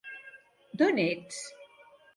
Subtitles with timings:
[0.81, 1.39] D'on ets?